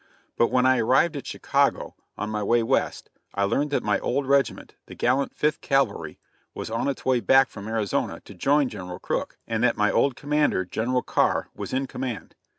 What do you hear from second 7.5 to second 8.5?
from Arizona to